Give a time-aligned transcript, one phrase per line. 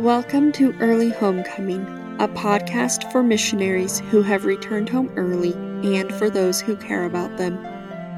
[0.00, 1.82] Welcome to Early Homecoming,
[2.20, 7.36] a podcast for missionaries who have returned home early and for those who care about
[7.36, 7.62] them.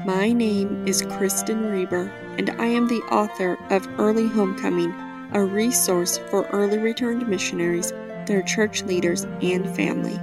[0.05, 4.95] My name is Kristen Reber, and I am the author of Early Homecoming,
[5.33, 7.91] a resource for early returned missionaries,
[8.27, 10.17] their church leaders, and family.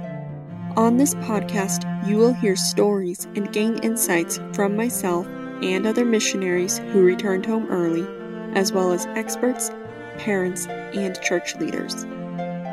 [0.75, 5.27] On this podcast, you will hear stories and gain insights from myself
[5.61, 8.07] and other missionaries who returned home early,
[8.55, 9.69] as well as experts
[10.17, 12.05] parents, and church leaders.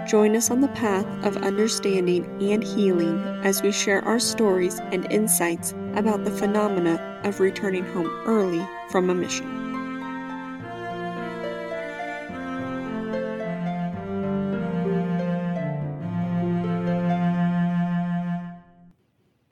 [0.09, 5.11] Join us on the path of understanding and healing as we share our stories and
[5.13, 9.59] insights about the phenomena of returning home early from a mission.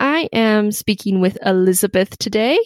[0.01, 2.59] I am speaking with Elizabeth today.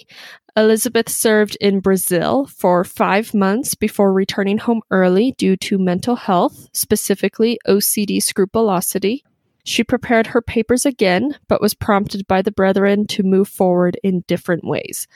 [0.56, 6.68] Elizabeth served in Brazil for five months before returning home early due to mental health,
[6.73, 9.24] specifically OCD scrupulosity.
[9.65, 14.24] She prepared her papers again, but was prompted by the brethren to move forward in
[14.26, 15.06] different ways.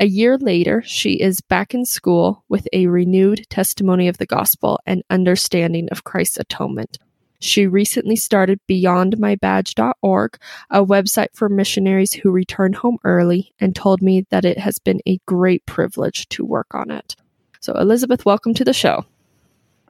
[0.00, 4.80] A year later, she is back in school with a renewed testimony of the gospel
[4.86, 6.98] and understanding of Christ's atonement.
[7.42, 10.38] She recently started BeyondMyBadge.org,
[10.70, 15.00] a website for missionaries who return home early, and told me that it has been
[15.06, 17.16] a great privilege to work on it.
[17.60, 19.04] So, Elizabeth, welcome to the show.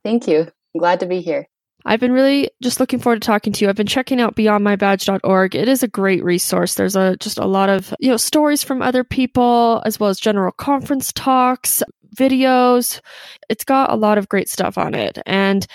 [0.02, 0.50] Thank you.
[0.74, 1.46] I'm glad to be here.
[1.84, 3.68] I've been really just looking forward to talking to you.
[3.68, 5.54] I've been checking out beyondmybadge.org.
[5.54, 6.74] It is a great resource.
[6.74, 10.20] There's a just a lot of, you know, stories from other people as well as
[10.20, 11.82] general conference talks,
[12.16, 13.00] videos.
[13.48, 15.18] It's got a lot of great stuff on it.
[15.26, 15.66] And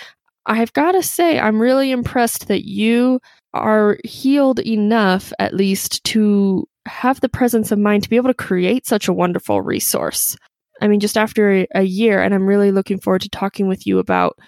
[0.48, 3.20] I've got to say, I'm really impressed that you
[3.54, 8.34] are healed enough, at least, to have the presence of mind to be able to
[8.34, 10.38] create such a wonderful resource.
[10.82, 13.86] I mean, just after a, a year, and I'm really looking forward to talking with
[13.86, 14.40] you about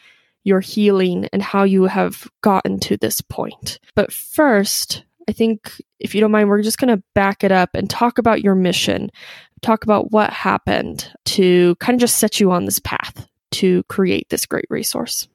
[0.44, 3.79] your healing and how you have gotten to this point.
[3.96, 7.72] But first, I think if you don't mind, we're just going to back it up
[7.73, 9.12] and talk about your mission,
[9.62, 14.29] talk about what happened to kind of just set you on this path to create
[14.29, 15.28] this great resource.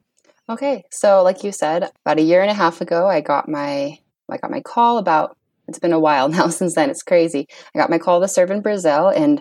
[0.47, 3.99] Okay, so like you said, about a year and a half ago, I got my
[4.31, 5.37] I got my call about.
[5.69, 6.91] It's been a while now since then.
[6.91, 7.47] It's crazy.
[7.75, 9.41] I got my call to serve in Brazil, and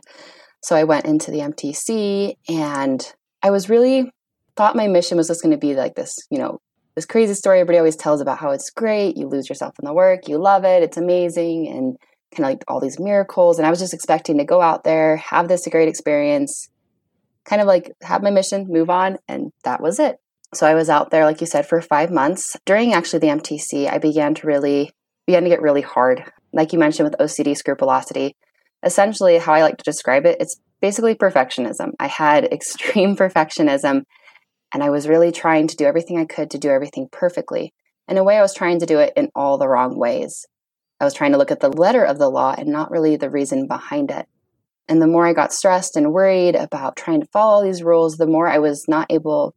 [0.61, 3.05] so I went into the MTC, and
[3.41, 4.11] I was really
[4.55, 6.59] thought my mission was just going to be like this, you know,
[6.95, 9.17] this crazy story everybody always tells about how it's great.
[9.17, 11.97] You lose yourself in the work, you love it, it's amazing, and
[12.33, 13.57] kind of like all these miracles.
[13.57, 16.69] And I was just expecting to go out there, have this great experience,
[17.43, 20.17] kind of like have my mission, move on, and that was it.
[20.53, 22.55] So I was out there, like you said, for five months.
[22.65, 24.91] During actually the MTC, I began to really
[25.25, 26.31] began to get really hard.
[26.51, 28.35] Like you mentioned with OCD scrupulosity.
[28.83, 31.91] Essentially, how I like to describe it, it's basically perfectionism.
[31.99, 34.03] I had extreme perfectionism
[34.73, 37.73] and I was really trying to do everything I could to do everything perfectly.
[38.07, 40.45] In a way, I was trying to do it in all the wrong ways.
[40.99, 43.29] I was trying to look at the letter of the law and not really the
[43.29, 44.27] reason behind it.
[44.89, 48.27] And the more I got stressed and worried about trying to follow these rules, the
[48.27, 49.55] more I was not able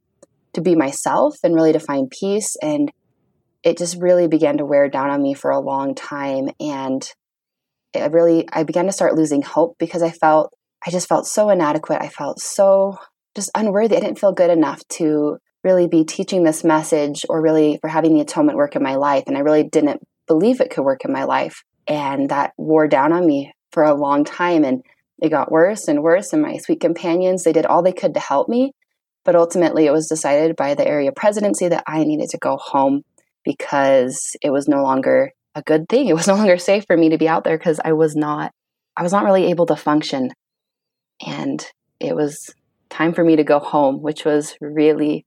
[0.56, 2.56] to be myself and really to find peace.
[2.60, 2.90] And
[3.62, 6.48] it just really began to wear down on me for a long time.
[6.58, 7.08] And
[7.94, 10.52] it really, I began to start losing hope because I felt,
[10.86, 12.00] I just felt so inadequate.
[12.00, 12.98] I felt so
[13.34, 13.96] just unworthy.
[13.96, 18.14] I didn't feel good enough to really be teaching this message or really for having
[18.14, 19.24] the atonement work in my life.
[19.26, 21.62] And I really didn't believe it could work in my life.
[21.86, 24.64] And that wore down on me for a long time.
[24.64, 24.82] And
[25.18, 26.32] it got worse and worse.
[26.32, 28.72] And my sweet companions, they did all they could to help me.
[29.26, 33.02] But ultimately, it was decided by the area presidency that I needed to go home
[33.44, 36.06] because it was no longer a good thing.
[36.08, 38.52] It was no longer safe for me to be out there because I was not,
[38.96, 40.30] I was not really able to function.
[41.26, 41.64] And
[41.98, 42.54] it was
[42.88, 45.26] time for me to go home, which was really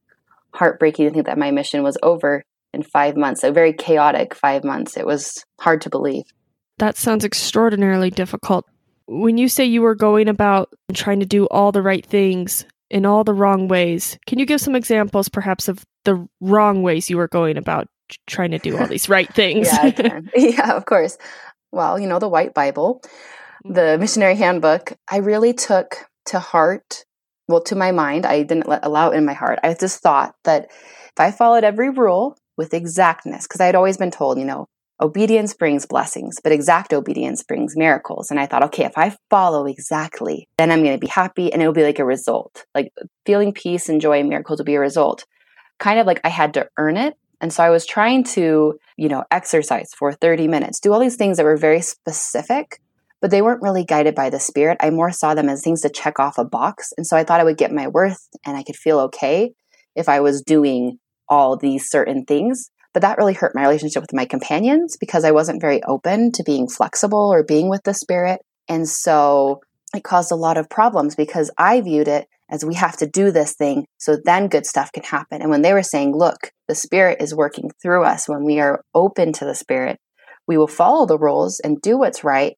[0.54, 3.44] heartbreaking to think that my mission was over in five months.
[3.44, 4.96] A very chaotic five months.
[4.96, 6.24] It was hard to believe.
[6.78, 8.64] That sounds extraordinarily difficult.
[9.06, 13.06] When you say you were going about trying to do all the right things, in
[13.06, 14.18] all the wrong ways.
[14.26, 17.86] Can you give some examples, perhaps, of the wrong ways you were going about
[18.26, 19.68] trying to do all these right things?
[19.72, 21.16] yeah, yeah, of course.
[21.72, 23.00] Well, you know, the White Bible,
[23.64, 24.00] the mm-hmm.
[24.00, 27.04] missionary handbook, I really took to heart,
[27.48, 29.60] well, to my mind, I didn't let, allow it in my heart.
[29.62, 33.96] I just thought that if I followed every rule with exactness, because I had always
[33.96, 34.66] been told, you know,
[35.00, 38.30] obedience brings blessings, but exact obedience brings miracles.
[38.30, 41.62] And I thought, okay, if I follow exactly, then I'm going to be happy and
[41.62, 42.64] it'll be like a result.
[42.74, 42.92] Like
[43.24, 45.24] feeling peace and joy and miracles will be a result.
[45.78, 47.16] Kind of like I had to earn it.
[47.40, 51.16] And so I was trying to, you know, exercise for 30 minutes, do all these
[51.16, 52.80] things that were very specific,
[53.22, 54.76] but they weren't really guided by the spirit.
[54.80, 56.92] I more saw them as things to check off a box.
[56.98, 59.52] And so I thought I would get my worth and I could feel okay
[59.96, 60.98] if I was doing
[61.30, 62.70] all these certain things.
[62.92, 66.42] But that really hurt my relationship with my companions because I wasn't very open to
[66.44, 68.40] being flexible or being with the spirit.
[68.68, 69.60] And so
[69.94, 73.30] it caused a lot of problems because I viewed it as we have to do
[73.30, 75.40] this thing so then good stuff can happen.
[75.40, 78.82] And when they were saying, look, the spirit is working through us, when we are
[78.94, 79.98] open to the spirit,
[80.46, 82.56] we will follow the rules and do what's right.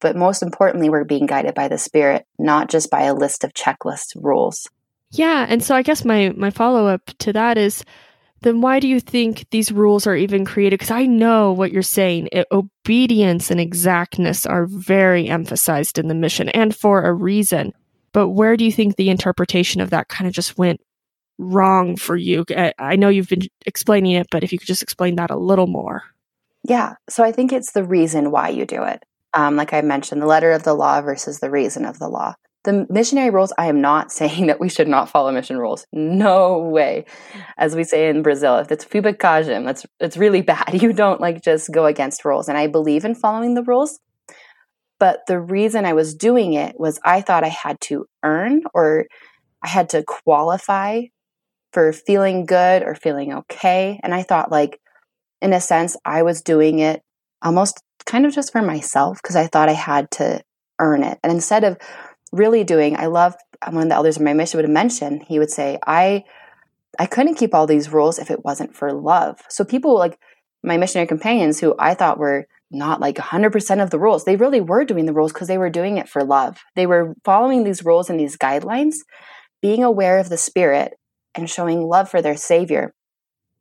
[0.00, 3.52] But most importantly, we're being guided by the spirit, not just by a list of
[3.52, 4.68] checklist rules.
[5.10, 5.46] Yeah.
[5.48, 7.84] And so I guess my, my follow up to that is
[8.42, 10.78] then why do you think these rules are even created?
[10.78, 12.28] Because I know what you're saying.
[12.32, 17.72] It, obedience and exactness are very emphasized in the mission and for a reason.
[18.12, 20.80] But where do you think the interpretation of that kind of just went
[21.38, 22.44] wrong for you?
[22.50, 25.36] I, I know you've been explaining it, but if you could just explain that a
[25.36, 26.02] little more.
[26.64, 26.94] Yeah.
[27.08, 29.02] So I think it's the reason why you do it.
[29.34, 32.34] Um, like I mentioned, the letter of the law versus the reason of the law.
[32.64, 35.86] The missionary rules, I am not saying that we should not follow mission rules.
[35.92, 37.04] No way.
[37.56, 40.70] As we say in Brazil, if it's fubicagem, that's it's really bad.
[40.82, 42.48] You don't like just go against rules.
[42.48, 43.98] And I believe in following the rules.
[44.98, 49.06] But the reason I was doing it was I thought I had to earn or
[49.62, 51.02] I had to qualify
[51.72, 53.98] for feeling good or feeling okay.
[54.02, 54.78] And I thought, like,
[55.40, 57.02] in a sense, I was doing it
[57.42, 60.42] almost kind of just for myself because I thought I had to
[60.78, 61.18] earn it.
[61.22, 61.78] And instead of
[62.32, 65.38] really doing, I love um, one of the elders in my mission would mention, he
[65.38, 66.24] would say, I
[66.98, 69.40] I couldn't keep all these rules if it wasn't for love.
[69.48, 70.18] So people like
[70.62, 74.24] my missionary companions who I thought were not like 100% of the rules.
[74.24, 76.58] They really were doing the rules because they were doing it for love.
[76.76, 78.96] They were following these rules and these guidelines,
[79.60, 80.94] being aware of the spirit
[81.34, 82.94] and showing love for their savior.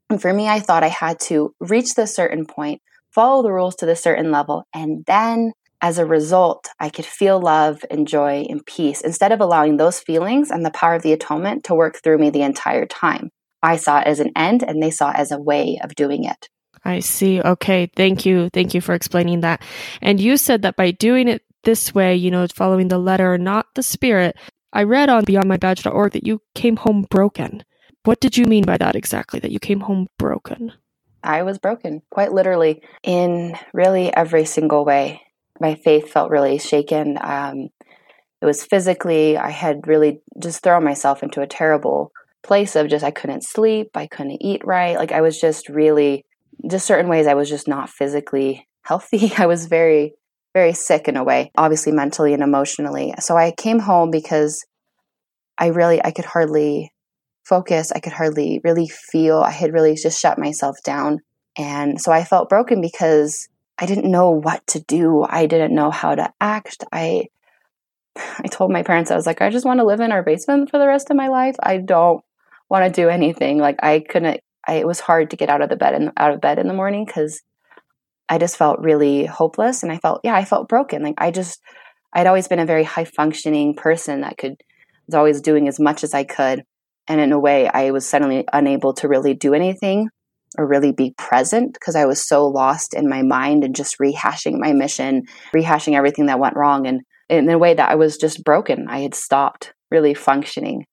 [0.10, 2.82] And for me, I thought I had to reach this certain point,
[3.12, 7.40] follow the rules to the certain level, and then as a result, I could feel
[7.40, 11.14] love and joy and peace instead of allowing those feelings and the power of the
[11.14, 13.32] atonement to work through me the entire time.
[13.64, 16.24] I saw it as an end and they saw it as a way of doing
[16.24, 16.50] it.
[16.84, 17.42] I see.
[17.42, 17.92] Okay.
[17.96, 18.50] Thank you.
[18.50, 19.62] Thank you for explaining that.
[20.02, 23.68] And you said that by doing it this way, you know, following the letter, not
[23.76, 24.36] the spirit,
[24.74, 27.64] I read on beyondmybadge.org that you came home broken.
[28.04, 29.40] What did you mean by that exactly?
[29.40, 30.74] That you came home broken?
[31.24, 35.22] I was broken, quite literally, in really every single way.
[35.62, 37.18] My faith felt really shaken.
[37.22, 37.70] Um,
[38.42, 42.12] it was physically, I had really just thrown myself into a terrible
[42.42, 44.98] place of just, I couldn't sleep, I couldn't eat right.
[44.98, 46.26] Like, I was just really
[46.68, 49.32] just certain ways I was just not physically healthy.
[49.38, 50.16] I was very,
[50.54, 53.14] very sick in a way, obviously mentally and emotionally.
[53.20, 54.66] So I came home because
[55.60, 56.92] I really, I could hardly
[57.44, 57.92] focus.
[57.92, 59.42] I could hardly really feel.
[59.42, 61.20] I had really just shut myself down.
[61.56, 65.26] And so I felt broken because I didn't know what to do.
[65.28, 66.84] I didn't know how to act.
[66.92, 67.28] I,
[68.16, 70.70] I told my parents, I was like, I just want to live in our basement
[70.70, 71.56] for the rest of my life.
[71.62, 72.24] I don't
[72.70, 73.58] want to do anything.
[73.58, 76.34] Like I couldn't I, it was hard to get out of the bed and out
[76.34, 77.42] of bed in the morning because
[78.30, 81.60] I just felt really hopeless and I felt yeah I felt broken like I just
[82.14, 84.56] I'd always been a very high functioning person that could
[85.08, 86.64] was always doing as much as I could
[87.08, 90.10] and in a way I was suddenly unable to really do anything
[90.58, 94.60] or really be present because I was so lost in my mind and just rehashing
[94.60, 95.24] my mission
[95.56, 99.00] rehashing everything that went wrong and in a way that I was just broken I
[99.00, 100.86] had stopped really functioning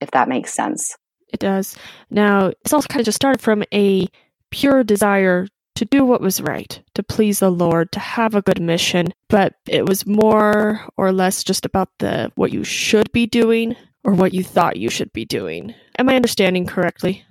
[0.00, 0.96] if that makes sense
[1.32, 1.76] it does.
[2.10, 4.06] Now, it's also kind of just started from a
[4.50, 8.60] pure desire to do what was right, to please the Lord, to have a good
[8.60, 13.76] mission, but it was more or less just about the what you should be doing
[14.02, 15.74] or what you thought you should be doing.
[15.98, 17.24] Am I understanding correctly?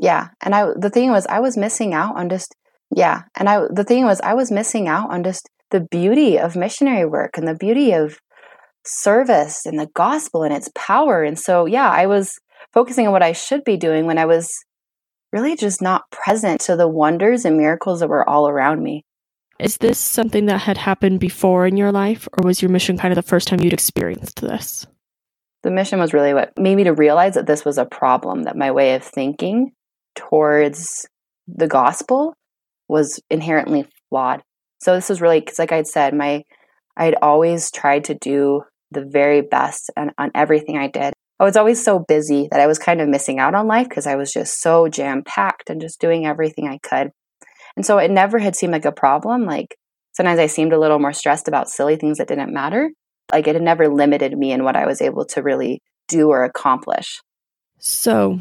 [0.00, 2.56] Yeah, and I the thing was I was missing out on just
[2.94, 6.56] yeah, and I the thing was I was missing out on just the beauty of
[6.56, 8.18] missionary work and the beauty of
[8.86, 11.22] service and the gospel and its power.
[11.22, 12.38] And so yeah, I was
[12.72, 14.50] focusing on what I should be doing when I was
[15.34, 19.04] really just not present to the wonders and miracles that were all around me.
[19.58, 23.12] Is this something that had happened before in your life, or was your mission kind
[23.12, 24.86] of the first time you'd experienced this?
[25.62, 28.56] The mission was really what made me to realize that this was a problem, that
[28.56, 29.72] my way of thinking
[30.14, 31.06] towards
[31.46, 32.34] the gospel
[32.88, 34.42] was inherently flawed.
[34.80, 36.42] So this was really because, like I'd said, my
[36.96, 41.14] I had always tried to do the very best on, on everything I did.
[41.38, 44.06] I was always so busy that I was kind of missing out on life because
[44.06, 47.10] I was just so jam packed and just doing everything I could.
[47.76, 49.46] And so it never had seemed like a problem.
[49.46, 49.76] Like
[50.12, 52.90] sometimes I seemed a little more stressed about silly things that didn't matter.
[53.32, 56.44] Like it had never limited me in what I was able to really do or
[56.44, 57.20] accomplish.
[57.78, 58.38] So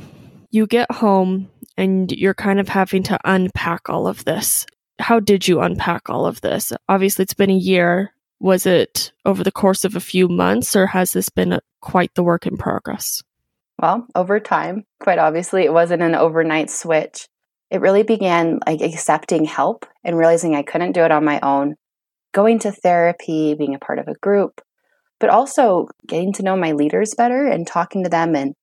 [0.51, 1.49] you get home
[1.79, 4.65] and you're kind of having to unpack all of this.
[4.99, 6.73] How did you unpack all of this?
[6.89, 10.87] Obviously, it's been a year was it over the course of a few months, or
[10.87, 13.21] has this been quite the work in progress?
[13.81, 17.27] Well, over time, quite obviously, it wasn't an overnight switch.
[17.69, 21.75] It really began like accepting help and realizing I couldn't do it on my own,
[22.33, 24.61] going to therapy, being a part of a group,
[25.19, 28.53] but also getting to know my leaders better and talking to them and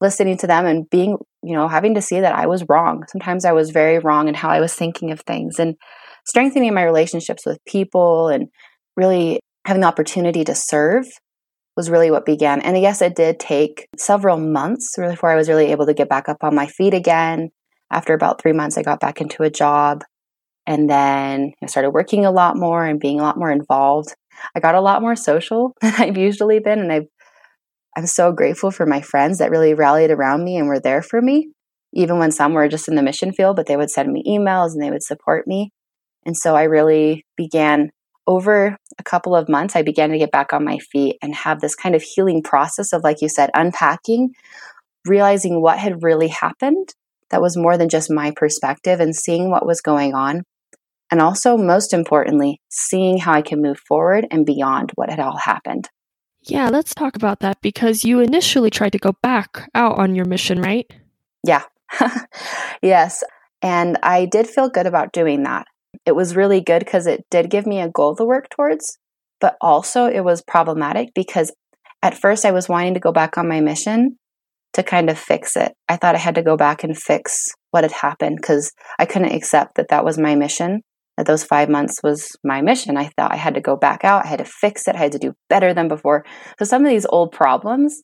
[0.00, 3.04] listening to them and being, you know, having to see that I was wrong.
[3.08, 5.76] Sometimes I was very wrong in how I was thinking of things and
[6.24, 8.48] strengthening my relationships with people and
[8.96, 11.06] really having the opportunity to serve
[11.76, 12.60] was really what began.
[12.60, 16.28] And yes, it did take several months before I was really able to get back
[16.28, 17.50] up on my feet again.
[17.90, 20.04] After about three months, I got back into a job
[20.66, 24.14] and then I started working a lot more and being a lot more involved.
[24.54, 26.78] I got a lot more social than I've usually been.
[26.78, 27.06] And I've,
[27.96, 31.20] I'm so grateful for my friends that really rallied around me and were there for
[31.20, 31.50] me,
[31.92, 34.72] even when some were just in the mission field, but they would send me emails
[34.72, 35.70] and they would support me.
[36.24, 37.90] And so I really began
[38.26, 41.60] over a couple of months, I began to get back on my feet and have
[41.60, 44.30] this kind of healing process of, like you said, unpacking,
[45.06, 46.94] realizing what had really happened
[47.30, 50.44] that was more than just my perspective and seeing what was going on.
[51.10, 55.36] And also, most importantly, seeing how I can move forward and beyond what had all
[55.36, 55.88] happened.
[56.44, 60.24] Yeah, let's talk about that because you initially tried to go back out on your
[60.24, 60.90] mission, right?
[61.46, 61.62] Yeah.
[62.82, 63.22] yes.
[63.62, 65.66] And I did feel good about doing that.
[66.04, 68.98] It was really good because it did give me a goal to work towards,
[69.40, 71.52] but also it was problematic because
[72.02, 74.18] at first I was wanting to go back on my mission
[74.72, 75.72] to kind of fix it.
[75.88, 79.34] I thought I had to go back and fix what had happened because I couldn't
[79.34, 80.80] accept that that was my mission,
[81.16, 82.96] that those five months was my mission.
[82.96, 85.12] I thought I had to go back out, I had to fix it, I had
[85.12, 86.24] to do better than before.
[86.58, 88.02] So some of these old problems.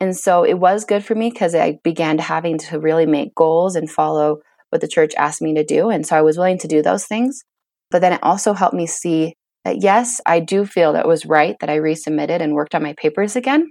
[0.00, 3.76] And so it was good for me because I began having to really make goals
[3.76, 4.38] and follow
[4.70, 5.88] what the church asked me to do.
[5.88, 7.42] And so I was willing to do those things.
[7.90, 9.34] But then it also helped me see
[9.64, 12.82] that, yes, I do feel that it was right that I resubmitted and worked on
[12.82, 13.70] my papers again.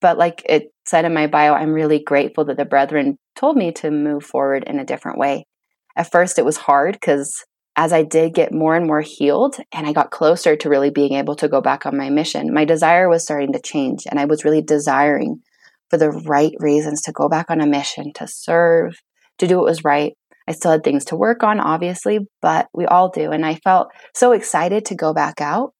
[0.00, 3.72] But like it said in my bio, I'm really grateful that the brethren told me
[3.72, 5.46] to move forward in a different way.
[5.96, 7.44] At first, it was hard because
[7.76, 11.14] as I did get more and more healed and I got closer to really being
[11.14, 14.06] able to go back on my mission, my desire was starting to change.
[14.10, 15.40] And I was really desiring
[15.88, 19.00] for the right reasons to go back on a mission, to serve,
[19.38, 20.14] to do what was right.
[20.46, 23.30] I still had things to work on, obviously, but we all do.
[23.30, 25.72] And I felt so excited to go back out.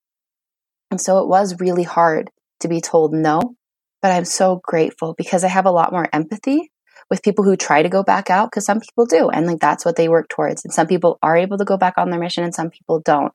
[0.90, 2.30] And so it was really hard
[2.61, 3.54] to be told no,
[4.00, 6.71] but I'm so grateful because I have a lot more empathy
[7.12, 9.28] with people who try to go back out because some people do.
[9.28, 10.64] And like that's what they work towards.
[10.64, 13.35] And some people are able to go back on their mission and some people don't.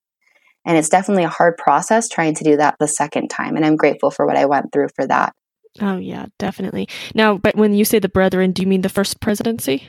[0.65, 3.55] And it's definitely a hard process trying to do that the second time.
[3.55, 5.35] And I'm grateful for what I went through for that.
[5.79, 6.89] Oh, yeah, definitely.
[7.13, 9.87] Now, but when you say the brethren, do you mean the first presidency?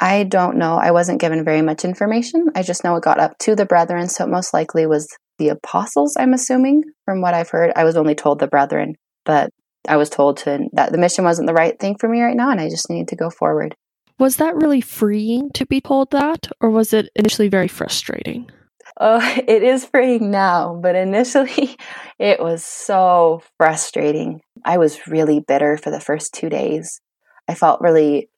[0.00, 0.74] I don't know.
[0.74, 2.48] I wasn't given very much information.
[2.56, 5.06] I just know it got up to the brethren, so it most likely was
[5.38, 7.70] the apostles, I'm assuming, from what I've heard.
[7.76, 9.50] I was only told the brethren, but
[9.88, 12.50] I was told to that the mission wasn't the right thing for me right now
[12.50, 13.74] and I just needed to go forward.
[14.18, 18.50] Was that really freeing to be told that or was it initially very frustrating?
[18.98, 21.76] Oh, it is freeing now, but initially
[22.18, 24.40] it was so frustrating.
[24.64, 27.00] I was really bitter for the first 2 days.
[27.48, 28.28] I felt really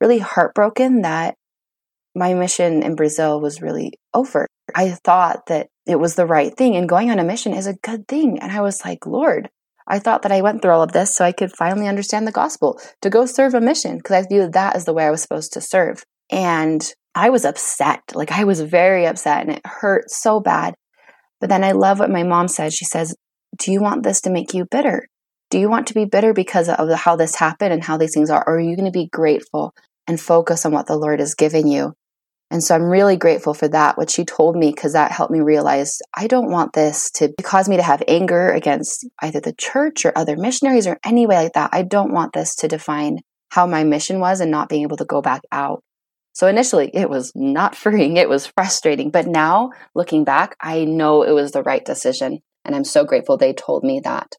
[0.00, 1.36] really heartbroken that
[2.14, 4.46] my mission in Brazil was really over.
[4.74, 7.74] I thought that it was the right thing, and going on a mission is a
[7.74, 8.38] good thing.
[8.40, 9.50] And I was like, Lord,
[9.88, 12.32] I thought that I went through all of this so I could finally understand the
[12.32, 15.22] gospel to go serve a mission because I viewed that as the way I was
[15.22, 16.02] supposed to serve.
[16.30, 16.82] And
[17.14, 18.00] I was upset.
[18.14, 20.74] Like, I was very upset, and it hurt so bad.
[21.40, 22.72] But then I love what my mom said.
[22.72, 23.14] She says,
[23.58, 25.08] Do you want this to make you bitter?
[25.50, 28.30] Do you want to be bitter because of how this happened and how these things
[28.30, 28.42] are?
[28.46, 29.72] Or are you going to be grateful
[30.08, 31.94] and focus on what the Lord has given you?
[32.50, 35.40] And so I'm really grateful for that, what she told me, because that helped me
[35.40, 40.04] realize I don't want this to cause me to have anger against either the church
[40.04, 41.70] or other missionaries or any way like that.
[41.72, 43.18] I don't want this to define
[43.50, 45.82] how my mission was and not being able to go back out.
[46.34, 49.10] So initially, it was not freeing, it was frustrating.
[49.10, 52.40] But now, looking back, I know it was the right decision.
[52.64, 54.34] And I'm so grateful they told me that.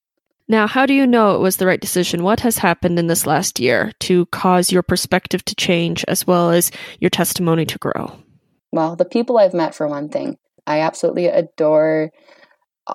[0.49, 2.23] Now, how do you know it was the right decision?
[2.23, 6.51] What has happened in this last year to cause your perspective to change as well
[6.51, 8.17] as your testimony to grow?
[8.71, 12.11] Well, the people I've met, for one thing, I absolutely adore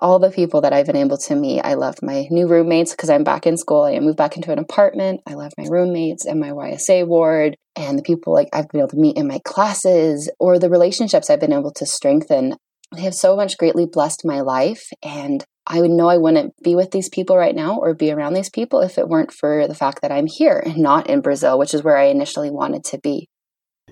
[0.00, 1.60] all the people that I've been able to meet.
[1.60, 3.82] I love my new roommates because I'm back in school.
[3.82, 5.20] I moved back into an apartment.
[5.26, 8.88] I love my roommates and my YSA ward and the people like I've been able
[8.88, 12.56] to meet in my classes or the relationships I've been able to strengthen.
[12.94, 16.74] They have so much greatly blessed my life and I would know I wouldn't be
[16.74, 19.74] with these people right now or be around these people if it weren't for the
[19.74, 22.98] fact that I'm here and not in Brazil, which is where I initially wanted to
[22.98, 23.28] be.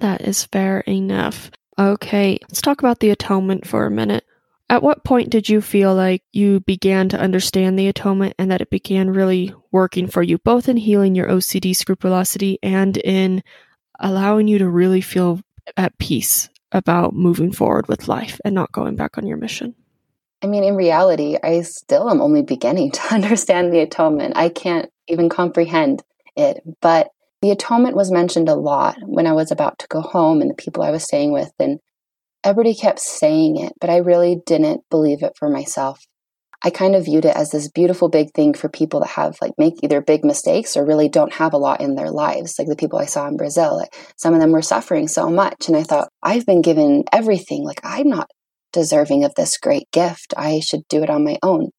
[0.00, 1.50] That is fair enough.
[1.78, 4.24] Okay, let's talk about the atonement for a minute.
[4.68, 8.60] At what point did you feel like you began to understand the atonement and that
[8.60, 13.42] it began really working for you, both in healing your OCD scrupulosity and in
[13.98, 15.40] allowing you to really feel
[15.76, 19.74] at peace about moving forward with life and not going back on your mission?
[20.42, 24.37] I mean, in reality, I still am only beginning to understand the atonement.
[24.37, 26.02] I can't even comprehend
[26.37, 26.62] it.
[26.80, 27.09] But
[27.42, 30.54] the atonement was mentioned a lot when I was about to go home and the
[30.54, 31.52] people I was staying with.
[31.59, 31.78] And
[32.44, 36.04] everybody kept saying it, but I really didn't believe it for myself.
[36.62, 39.52] I kind of viewed it as this beautiful big thing for people that have like
[39.56, 42.59] make either big mistakes or really don't have a lot in their lives.
[42.59, 45.68] Like the people I saw in Brazil, like, some of them were suffering so much.
[45.68, 47.64] And I thought, I've been given everything.
[47.64, 48.30] Like I'm not
[48.72, 50.34] deserving of this great gift.
[50.36, 51.70] I should do it on my own.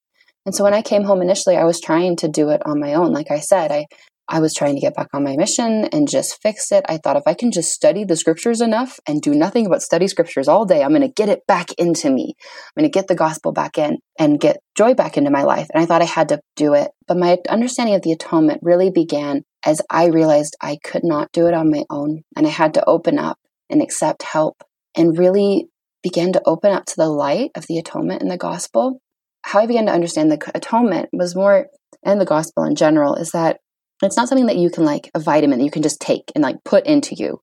[0.45, 2.93] And so when I came home initially, I was trying to do it on my
[2.93, 3.13] own.
[3.13, 3.85] Like I said, I
[4.31, 6.85] I was trying to get back on my mission and just fix it.
[6.87, 10.07] I thought if I can just study the scriptures enough and do nothing but study
[10.07, 12.35] scriptures all day, I'm going to get it back into me.
[12.39, 15.67] I'm going to get the gospel back in and get joy back into my life.
[15.73, 16.91] And I thought I had to do it.
[17.09, 21.47] But my understanding of the atonement really began as I realized I could not do
[21.47, 22.21] it on my own.
[22.37, 23.37] And I had to open up
[23.69, 24.63] and accept help
[24.95, 25.67] and really
[26.03, 29.01] begin to open up to the light of the atonement in the gospel.
[29.43, 31.67] How I began to understand the atonement was more,
[32.03, 33.59] and the gospel in general, is that
[34.03, 36.43] it's not something that you can like a vitamin that you can just take and
[36.43, 37.39] like put into you.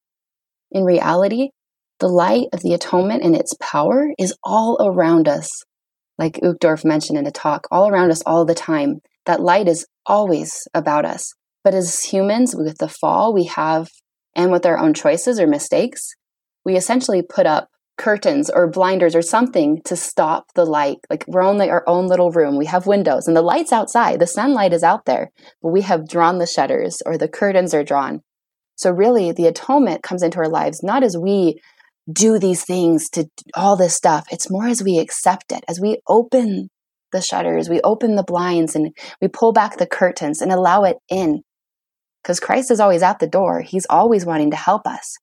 [0.72, 1.50] In reality,
[2.00, 5.48] the light of the atonement and its power is all around us.
[6.18, 9.00] Like Uchtdorf mentioned in a talk, all around us all the time.
[9.26, 11.32] That light is always about us.
[11.62, 13.88] But as humans, with the fall we have,
[14.34, 16.14] and with our own choices or mistakes,
[16.64, 20.98] we essentially put up curtains or blinders or something to stop the light.
[21.10, 22.56] Like we're only our own little room.
[22.56, 24.20] We have windows and the light's outside.
[24.20, 27.84] The sunlight is out there, but we have drawn the shutters or the curtains are
[27.84, 28.22] drawn.
[28.76, 31.60] So really the atonement comes into our lives not as we
[32.10, 34.26] do these things to all this stuff.
[34.30, 36.70] It's more as we accept it, as we open
[37.12, 40.96] the shutters, we open the blinds and we pull back the curtains and allow it
[41.08, 41.42] in.
[42.22, 43.62] Because Christ is always at the door.
[43.62, 45.16] He's always wanting to help us.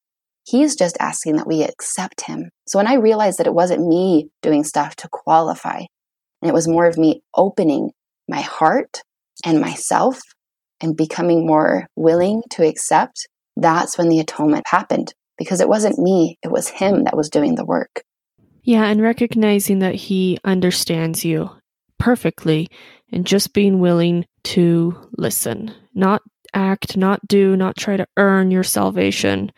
[0.45, 2.49] He's just asking that we accept him.
[2.67, 5.79] So when I realized that it wasn't me doing stuff to qualify,
[6.41, 7.91] and it was more of me opening
[8.27, 9.01] my heart
[9.43, 10.21] and myself
[10.81, 16.37] and becoming more willing to accept, that's when the atonement happened because it wasn't me,
[16.43, 18.03] it was him that was doing the work.
[18.63, 21.49] Yeah, and recognizing that he understands you
[21.97, 22.67] perfectly
[23.11, 26.21] and just being willing to listen, not
[26.53, 29.51] act, not do, not try to earn your salvation,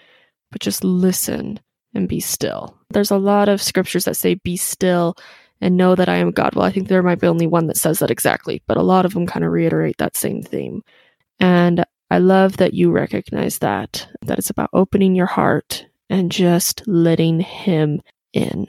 [0.51, 1.59] but just listen
[1.93, 2.77] and be still.
[2.89, 5.15] There's a lot of scriptures that say, be still
[5.61, 6.55] and know that I am God.
[6.55, 9.05] Well, I think there might be only one that says that exactly, but a lot
[9.05, 10.83] of them kind of reiterate that same theme.
[11.39, 16.87] And I love that you recognize that, that it's about opening your heart and just
[16.87, 18.01] letting Him
[18.33, 18.67] in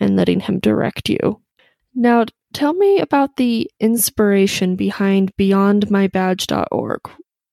[0.00, 1.40] and letting Him direct you.
[1.94, 7.00] Now, tell me about the inspiration behind beyondmybadge.org.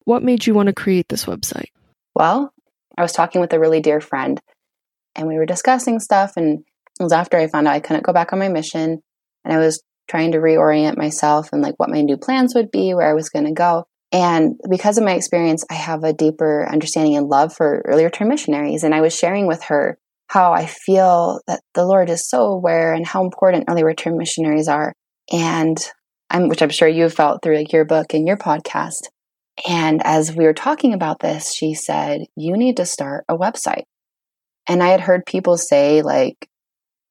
[0.05, 1.69] What made you want to create this website?
[2.15, 2.53] Well,
[2.97, 4.39] I was talking with a really dear friend
[5.15, 6.33] and we were discussing stuff.
[6.35, 6.63] And
[6.99, 9.01] it was after I found out I couldn't go back on my mission.
[9.43, 12.93] And I was trying to reorient myself and like what my new plans would be,
[12.93, 13.85] where I was going to go.
[14.11, 18.27] And because of my experience, I have a deeper understanding and love for early return
[18.27, 18.83] missionaries.
[18.83, 22.93] And I was sharing with her how I feel that the Lord is so aware
[22.93, 24.93] and how important early return missionaries are.
[25.31, 25.77] And
[26.29, 29.07] I'm, which I'm sure you've felt through like your book and your podcast.
[29.67, 33.83] And as we were talking about this, she said, You need to start a website.
[34.67, 36.47] And I had heard people say, like,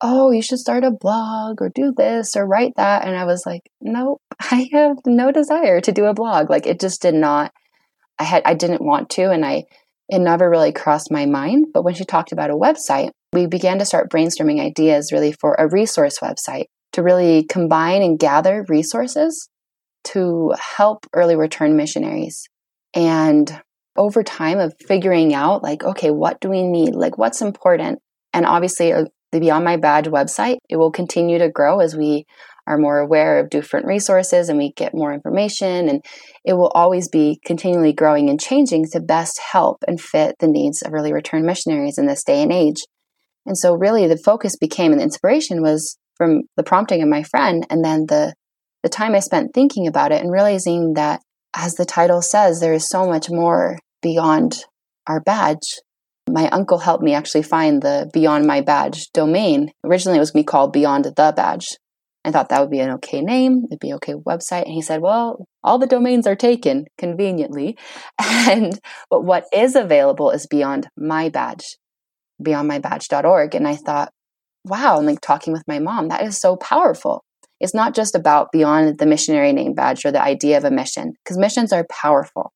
[0.00, 3.07] oh, you should start a blog or do this or write that.
[3.07, 6.50] And I was like, nope, I have no desire to do a blog.
[6.50, 7.52] Like, it just did not,
[8.18, 9.31] I had, I didn't want to.
[9.31, 9.64] And I,
[10.09, 11.66] it never really crossed my mind.
[11.72, 15.55] But when she talked about a website, we began to start brainstorming ideas really for
[15.55, 19.48] a resource website to really combine and gather resources
[20.04, 22.48] to help early return missionaries.
[22.94, 23.62] And
[23.96, 26.94] over time of figuring out, like, okay, what do we need?
[26.94, 28.00] Like, what's important?
[28.32, 32.26] And obviously, uh, the Beyond My Badge website, it will continue to grow as we
[32.66, 35.88] are more aware of different resources and we get more information.
[35.88, 36.04] And
[36.44, 40.82] it will always be continually growing and changing to best help and fit the needs
[40.82, 42.82] of early return missionaries in this day and age.
[43.46, 47.24] And so, really, the focus became and the inspiration was from the prompting of my
[47.24, 48.34] friend and then the
[48.83, 51.21] the time I spent thinking about it and realizing that,
[51.55, 54.64] as the title says, there is so much more beyond
[55.07, 55.81] our badge.
[56.29, 59.73] My uncle helped me actually find the Beyond My Badge domain.
[59.85, 61.66] Originally, it was going to be called Beyond the Badge.
[62.25, 64.64] I thought that would be an okay name, it'd be okay website.
[64.64, 67.77] And he said, Well, all the domains are taken conveniently.
[68.45, 71.77] And but what is available is beyond my badge,
[72.42, 73.55] beyondmybadge.org.
[73.55, 74.12] And I thought,
[74.64, 77.23] wow, and like talking with my mom, that is so powerful.
[77.62, 81.12] It's not just about beyond the missionary name badge or the idea of a mission,
[81.22, 82.53] because missions are powerful,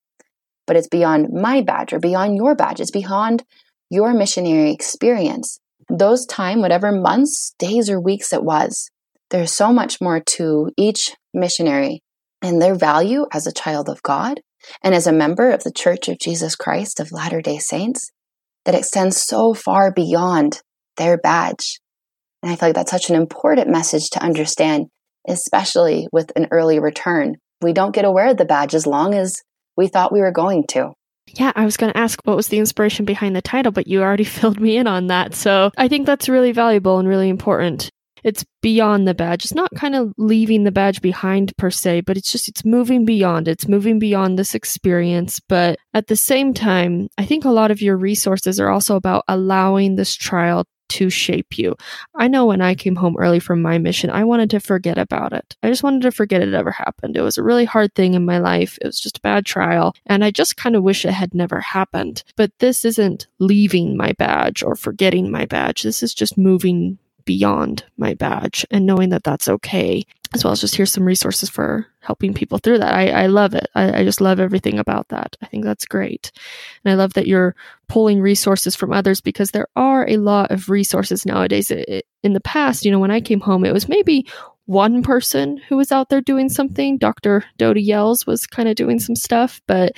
[0.66, 2.81] but it's beyond my badge or beyond your badge.
[2.81, 3.45] It's beyond
[3.88, 5.61] your missionary experience.
[5.88, 8.90] Those time, whatever months, days, or weeks it was,
[9.31, 12.03] there's so much more to each missionary
[12.42, 14.40] and their value as a child of God
[14.83, 18.11] and as a member of the Church of Jesus Christ of Latter day Saints
[18.64, 20.62] that extends so far beyond
[20.97, 21.81] their badge.
[22.42, 24.87] And I feel like that's such an important message to understand,
[25.29, 27.37] especially with an early return.
[27.62, 29.43] We don't get aware of the badge as long as
[29.77, 30.93] we thought we were going to.
[31.35, 34.03] Yeah, I was going to ask what was the inspiration behind the title, but you
[34.03, 35.35] already filled me in on that.
[35.35, 37.91] So I think that's really valuable and really important.
[38.25, 39.45] It's beyond the badge.
[39.45, 43.05] It's not kind of leaving the badge behind per se, but it's just, it's moving
[43.05, 43.47] beyond.
[43.47, 45.41] It's moving beyond this experience.
[45.49, 49.23] But at the same time, I think a lot of your resources are also about
[49.29, 51.77] allowing this trial to shape you.
[52.14, 55.33] I know when I came home early from my mission, I wanted to forget about
[55.33, 55.57] it.
[55.62, 57.16] I just wanted to forget it ever happened.
[57.16, 58.79] It was a really hard thing in my life.
[58.81, 59.94] It was just a bad trial.
[60.07, 62.22] And I just kind of wish it had never happened.
[62.37, 65.83] But this isn't leaving my badge or forgetting my badge.
[65.83, 70.61] This is just moving beyond my badge and knowing that that's okay, as well as
[70.61, 72.94] just here's some resources for helping people through that.
[72.94, 73.66] I, I love it.
[73.75, 75.37] I, I just love everything about that.
[75.42, 76.31] I think that's great.
[76.85, 77.57] And I love that you're
[77.88, 81.70] pulling resources from others because there are a lot of resources nowadays.
[81.70, 84.27] In the past, you know, when I came home, it was maybe
[84.66, 86.99] one person who was out there doing something.
[86.99, 87.44] Dr.
[87.57, 89.96] Doty Yells was kind of doing some stuff, but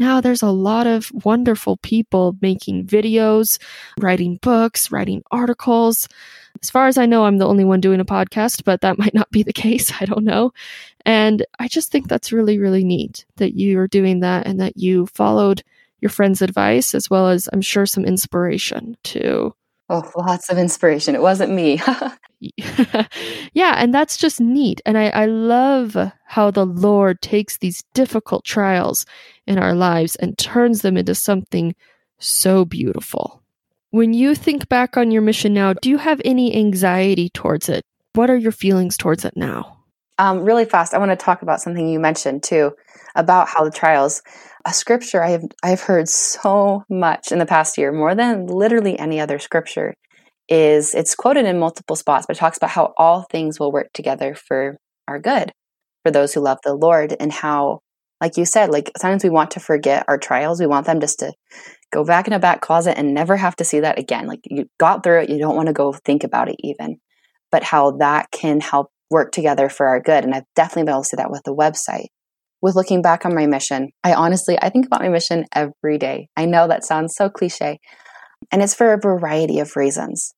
[0.00, 3.60] now there's a lot of wonderful people making videos,
[3.98, 6.08] writing books, writing articles.
[6.62, 9.14] As far as I know, I'm the only one doing a podcast, but that might
[9.14, 9.92] not be the case.
[10.00, 10.52] I don't know.
[11.04, 15.06] And I just think that's really, really neat that you're doing that and that you
[15.06, 15.62] followed
[16.00, 19.54] your friend's advice as well as I'm sure some inspiration to.
[19.92, 21.16] Oh, lots of inspiration.
[21.16, 21.82] It wasn't me.
[23.52, 24.80] yeah, and that's just neat.
[24.86, 29.04] And I, I love how the Lord takes these difficult trials
[29.48, 31.74] in our lives and turns them into something
[32.20, 33.42] so beautiful.
[33.90, 37.84] When you think back on your mission now, do you have any anxiety towards it?
[38.14, 39.76] What are your feelings towards it now?
[40.18, 42.76] Um, really fast, I want to talk about something you mentioned too
[43.16, 44.22] about how the trials.
[44.66, 48.98] A scripture I have I've heard so much in the past year, more than literally
[48.98, 49.94] any other scripture,
[50.48, 53.88] is it's quoted in multiple spots, but it talks about how all things will work
[53.94, 54.76] together for
[55.08, 55.50] our good,
[56.04, 57.80] for those who love the Lord, and how,
[58.20, 60.60] like you said, like sometimes we want to forget our trials.
[60.60, 61.32] We want them just to
[61.90, 64.26] go back in a back closet and never have to see that again.
[64.26, 66.98] Like you got through it, you don't want to go think about it even.
[67.50, 70.22] But how that can help work together for our good.
[70.22, 72.08] And I've definitely been able to see that with the website.
[72.62, 76.28] With looking back on my mission, I honestly I think about my mission every day.
[76.36, 77.78] I know that sounds so cliche.
[78.50, 80.32] And it's for a variety of reasons.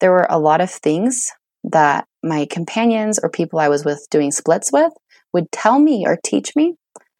[0.00, 1.30] There were a lot of things
[1.64, 4.92] that my companions or people I was with doing splits with
[5.32, 6.74] would tell me or teach me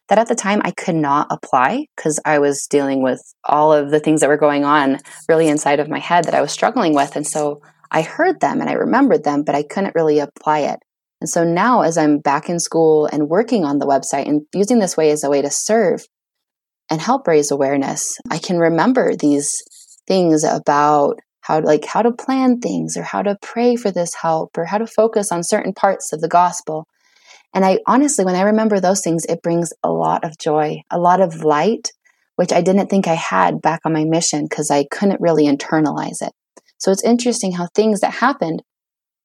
[0.07, 3.89] that at the time I could not apply because I was dealing with all of
[3.89, 6.93] the things that were going on really inside of my head that I was struggling
[6.93, 7.15] with.
[7.15, 10.79] And so I heard them and I remembered them, but I couldn't really apply it.
[11.21, 14.79] And so now, as I'm back in school and working on the website and using
[14.79, 16.05] this way as a way to serve
[16.89, 19.51] and help raise awareness, I can remember these
[20.07, 24.57] things about how like how to plan things or how to pray for this help
[24.57, 26.85] or how to focus on certain parts of the gospel
[27.55, 30.99] and I honestly, when I remember those things, it brings a lot of joy, a
[30.99, 31.93] lot of light,
[32.35, 36.21] which I didn't think I had back on my mission because I couldn't really internalize
[36.21, 36.33] it.
[36.79, 38.61] So it's interesting how things that happened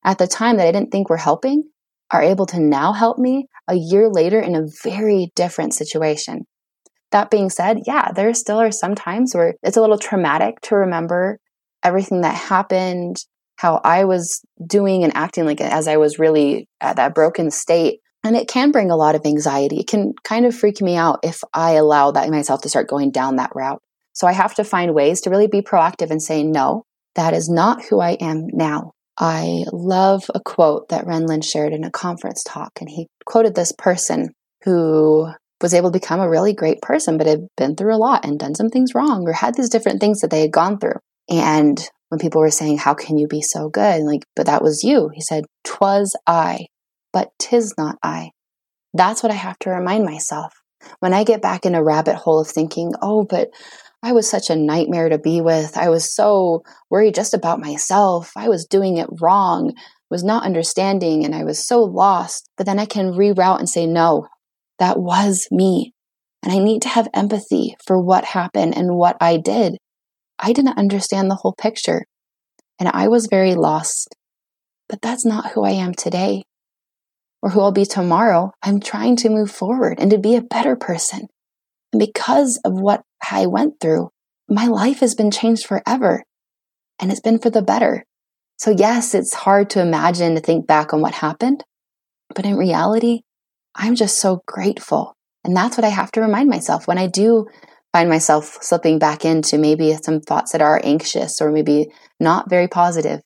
[0.05, 1.65] at the time that I didn't think were helping
[2.13, 6.47] are able to now help me a year later in a very different situation.
[7.13, 10.77] That being said, yeah, there still are some times where it's a little traumatic to
[10.77, 11.39] remember
[11.83, 13.17] everything that happened,
[13.57, 18.01] how I was doing and acting like as I was really at that broken state
[18.23, 19.81] and it can bring a lot of anxiety.
[19.81, 23.11] It can kind of freak me out if I allow that myself to start going
[23.11, 23.81] down that route.
[24.13, 27.49] So I have to find ways to really be proactive and say, no, that is
[27.49, 28.93] not who I am now.
[29.21, 33.73] I love a quote that Renlund shared in a conference talk, and he quoted this
[33.77, 34.31] person
[34.65, 35.29] who
[35.61, 38.39] was able to become a really great person, but had been through a lot and
[38.39, 40.97] done some things wrong or had these different things that they had gone through.
[41.29, 41.79] And
[42.09, 44.03] when people were saying, How can you be so good?
[44.03, 45.11] like, but that was you.
[45.15, 46.67] He said, Twas I
[47.13, 48.31] but 'tis not I.
[48.95, 50.53] That's what I have to remind myself.
[51.01, 53.49] When I get back in a rabbit hole of thinking, oh, but
[54.03, 55.77] I was such a nightmare to be with.
[55.77, 58.33] I was so worried just about myself.
[58.37, 59.75] I was doing it wrong,
[60.11, 62.49] was not understanding, and I was so lost.
[62.57, 64.27] But then I can reroute and say, no,
[64.79, 65.93] that was me.
[66.43, 69.77] And I need to have empathy for what happened and what I did.
[70.39, 72.07] I didn't understand the whole picture.
[72.79, 74.15] And I was very lost
[74.91, 76.43] but that's not who I am today
[77.41, 78.53] or who I'll be tomorrow.
[78.61, 81.29] I'm trying to move forward and to be a better person.
[81.93, 84.11] And because of what I went through,
[84.49, 86.25] my life has been changed forever
[87.01, 88.05] and it's been for the better.
[88.59, 91.65] So, yes, it's hard to imagine to think back on what happened,
[92.35, 93.23] but in reality,
[93.75, 95.17] I'm just so grateful.
[95.45, 97.47] And that's what I have to remind myself when I do
[97.93, 101.89] find myself slipping back into maybe some thoughts that are anxious or maybe
[102.21, 103.21] not very positive.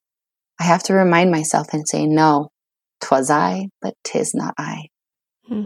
[0.60, 2.50] I have to remind myself and say, no,
[3.00, 4.86] twas I, but tis not I.
[5.48, 5.64] Hmm.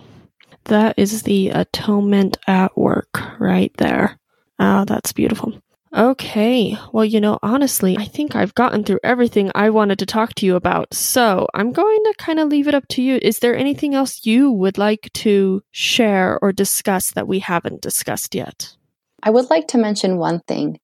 [0.69, 4.19] That is the atonement at work right there.
[4.59, 5.55] Oh, that's beautiful.
[5.97, 6.77] Okay.
[6.93, 10.47] Well, you know, honestly, I think I've gotten through everything I wanted to talk to
[10.47, 10.93] you about.
[10.93, 13.19] So I'm going to kind of leave it up to you.
[13.23, 18.35] Is there anything else you would like to share or discuss that we haven't discussed
[18.35, 18.77] yet?
[19.23, 20.79] I would like to mention one thing.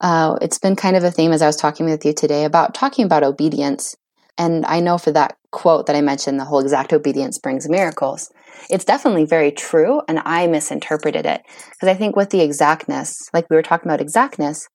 [0.00, 2.74] Uh, it's been kind of a theme as I was talking with you today about
[2.74, 3.96] talking about obedience.
[4.36, 8.32] And I know for that quote that I mentioned, the whole exact obedience brings miracles.
[8.70, 11.42] It's definitely very true, and I misinterpreted it.
[11.46, 14.66] Because I think with the exactness, like we were talking about exactness,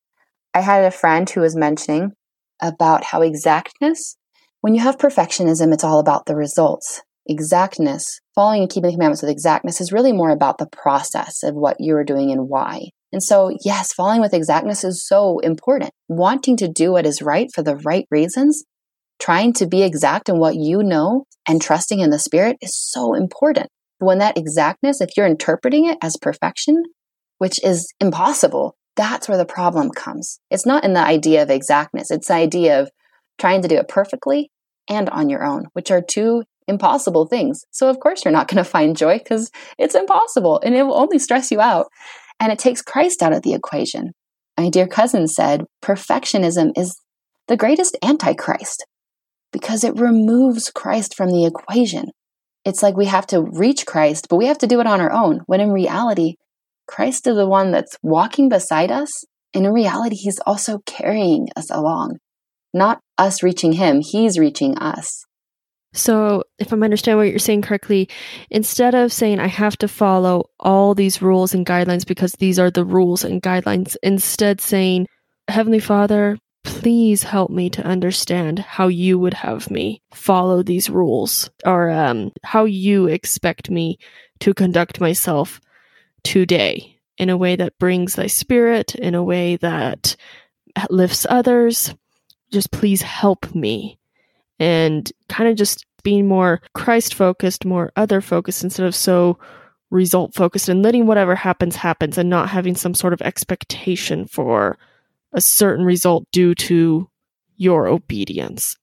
[0.54, 2.12] I had a friend who was mentioning
[2.62, 4.18] about how exactness,
[4.62, 7.02] when you have perfectionism, it's all about the results.
[7.28, 11.56] Exactness, following and keeping the commandments with exactness, is really more about the process of
[11.56, 12.86] what you are doing and why.
[13.12, 15.92] And so, yes, following with exactness is so important.
[16.08, 18.64] Wanting to do what is right for the right reasons
[19.20, 23.14] trying to be exact in what you know and trusting in the spirit is so
[23.14, 23.68] important.
[24.00, 26.84] When that exactness, if you're interpreting it as perfection,
[27.38, 30.40] which is impossible, that's where the problem comes.
[30.50, 32.90] It's not in the idea of exactness, it's the idea of
[33.40, 34.52] trying to do it perfectly
[34.90, 37.64] and on your own, which are two impossible things.
[37.72, 40.98] So, of course, you're not going to find joy because it's impossible and it will
[40.98, 41.88] only stress you out.
[42.40, 44.12] And it takes Christ out of the equation.
[44.58, 47.00] My dear cousin said perfectionism is
[47.48, 48.86] the greatest antichrist
[49.52, 52.06] because it removes Christ from the equation.
[52.68, 55.10] It's like we have to reach Christ, but we have to do it on our
[55.10, 56.36] own, when in reality,
[56.86, 59.10] Christ is the one that's walking beside us.
[59.54, 62.18] And in reality, he's also carrying us along,
[62.74, 65.24] not us reaching him, he's reaching us.
[65.94, 68.10] So, if I'm understanding what you're saying correctly,
[68.52, 72.70] instead of saying I have to follow all these rules and guidelines because these are
[72.70, 75.08] the rules and guidelines, instead saying,
[75.48, 76.38] Heavenly Father,
[76.82, 82.32] please help me to understand how you would have me follow these rules or um,
[82.44, 83.98] how you expect me
[84.40, 85.60] to conduct myself
[86.24, 90.16] today in a way that brings thy spirit, in a way that
[90.92, 91.96] lifts others.
[92.52, 93.98] Just please help me.
[94.60, 99.40] And kind of just being more Christ focused, more other focused instead of so
[99.90, 104.78] result focused and letting whatever happens happens and not having some sort of expectation for
[105.34, 107.10] a certain result due to
[107.58, 108.76] your obedience.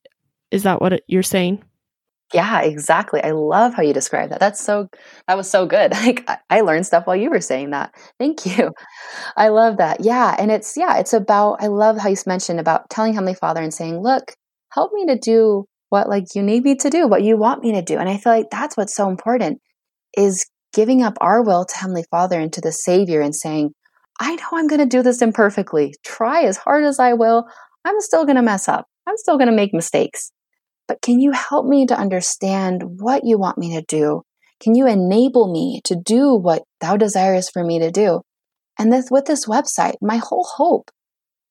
[0.50, 1.62] Is that what you're saying?
[2.32, 3.22] Yeah, exactly.
[3.22, 4.40] I love how you describe that.
[4.40, 4.88] That's so
[5.28, 5.92] that was so good.
[6.04, 7.94] Like I learned stuff while you were saying that.
[8.18, 8.72] Thank you.
[9.36, 10.00] I love that.
[10.00, 13.62] Yeah, and it's yeah, it's about I love how you mentioned about telling Heavenly Father
[13.62, 14.32] and saying, "Look,
[14.70, 17.72] help me to do what like you need me to do, what you want me
[17.72, 19.60] to do." And I feel like that's what's so important
[20.16, 23.72] is giving up our will to Heavenly Father and to the Savior and saying,
[24.20, 25.94] I know I'm going to do this imperfectly.
[26.04, 27.46] Try as hard as I will,
[27.84, 28.86] I'm still going to mess up.
[29.06, 30.30] I'm still going to make mistakes.
[30.86, 34.22] But can you help me to understand what you want me to do?
[34.60, 38.22] Can you enable me to do what thou desirest for me to do?
[38.78, 40.90] And this, with this website, my whole hope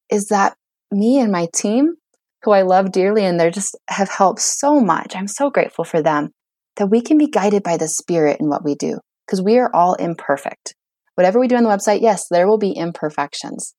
[0.10, 0.56] is that
[0.91, 1.95] me and my team,
[2.43, 6.02] who I love dearly and they just have helped so much, I'm so grateful for
[6.02, 6.32] them,
[6.78, 9.73] that we can be guided by the Spirit in what we do because we are
[9.73, 10.76] all imperfect.
[11.15, 13.76] Whatever we do on the website, yes, there will be imperfections.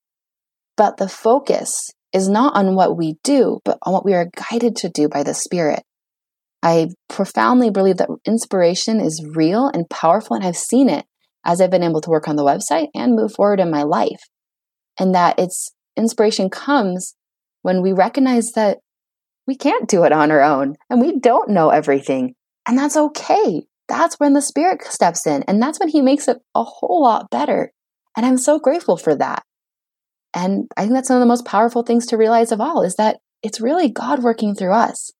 [0.77, 4.75] But the focus is not on what we do, but on what we are guided
[4.77, 5.83] to do by the Spirit.
[6.63, 11.05] I profoundly believe that inspiration is real and powerful, and I've seen it
[11.45, 14.21] as I've been able to work on the website and move forward in my life.
[14.99, 17.15] And that it's inspiration comes
[17.61, 18.79] when we recognize that
[19.45, 22.33] we can't do it on our own and we don't know everything.
[22.65, 26.37] And that's okay that's when the spirit steps in and that's when he makes it
[26.53, 27.71] a whole lot better.
[28.15, 29.43] And I'm so grateful for that.
[30.33, 32.95] And I think that's one of the most powerful things to realize of all is
[32.95, 35.11] that it's really God working through us.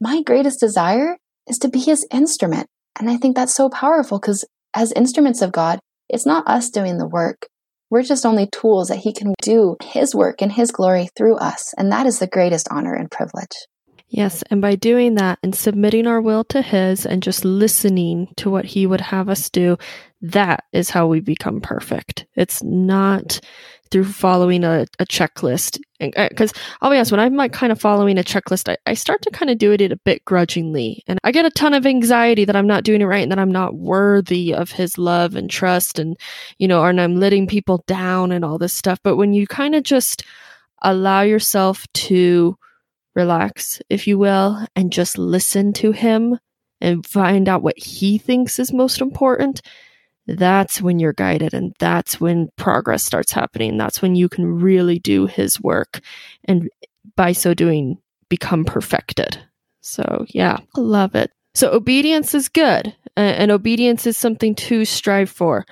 [0.00, 2.66] My greatest desire is to be his instrument.
[2.98, 6.98] And I think that's so powerful because as instruments of God, it's not us doing
[6.98, 7.46] the work.
[7.90, 11.72] We're just only tools that he can do his work and his glory through us.
[11.78, 13.66] And that is the greatest honor and privilege.
[14.08, 18.48] Yes, and by doing that and submitting our will to His and just listening to
[18.48, 19.76] what He would have us do,
[20.22, 22.26] that is how we become perfect.
[22.36, 23.40] It's not
[23.90, 25.80] through following a, a checklist.
[25.98, 28.94] Because uh, I'll be honest, when I'm like kind of following a checklist, I, I
[28.94, 31.02] start to kind of do it a bit grudgingly.
[31.06, 33.38] And I get a ton of anxiety that I'm not doing it right and that
[33.38, 36.16] I'm not worthy of his love and trust and,
[36.58, 39.00] you know, and I'm letting people down and all this stuff.
[39.02, 40.22] But when you kind of just
[40.82, 42.58] allow yourself to
[43.16, 46.38] relax, if you will, and just listen to him
[46.80, 49.62] and find out what he thinks is most important,
[50.26, 53.78] that's when you're guided and that's when progress starts happening.
[53.78, 56.00] That's when you can really do his work
[56.44, 56.68] and
[57.16, 57.98] by so doing
[58.28, 59.38] become perfected.
[59.80, 61.30] So, yeah, love it.
[61.54, 65.64] So, obedience is good and obedience is something to strive for.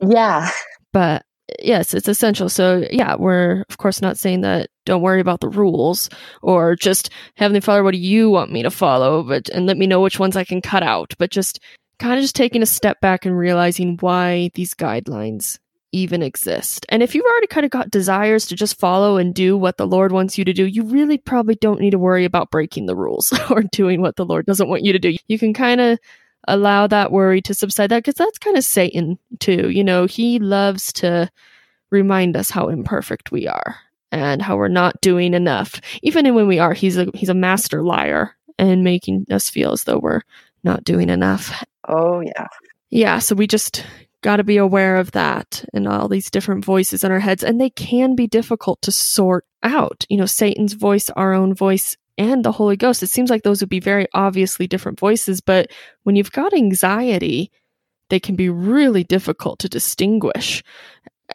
[0.00, 0.50] Yeah.
[0.92, 1.25] But
[1.60, 2.48] yes, it's essential.
[2.48, 6.08] So, yeah, we're of course not saying that don't worry about the rules
[6.42, 9.22] or just Heavenly Father, what do you want me to follow?
[9.22, 11.14] But and let me know which ones I can cut out.
[11.18, 11.60] But just
[11.98, 15.58] kind of just taking a step back and realizing why these guidelines
[15.92, 16.84] even exist.
[16.88, 19.86] And if you've already kind of got desires to just follow and do what the
[19.86, 22.96] Lord wants you to do, you really probably don't need to worry about breaking the
[22.96, 25.16] rules or doing what the Lord doesn't want you to do.
[25.26, 25.98] You can kind of
[26.46, 29.70] allow that worry to subside that because that's kind of Satan too.
[29.70, 31.30] You know, he loves to
[31.90, 33.76] remind us how imperfect we are
[34.12, 35.80] and how we're not doing enough.
[36.02, 39.84] Even when we are, he's a he's a master liar and making us feel as
[39.84, 40.22] though we're
[40.64, 41.64] not doing enough.
[41.88, 42.46] Oh yeah.
[42.90, 43.84] Yeah, so we just
[44.22, 47.60] got to be aware of that and all these different voices in our heads and
[47.60, 50.04] they can be difficult to sort out.
[50.08, 53.02] You know, Satan's voice, our own voice, and the Holy Ghost.
[53.02, 55.70] It seems like those would be very obviously different voices, but
[56.04, 57.50] when you've got anxiety,
[58.10, 60.62] they can be really difficult to distinguish.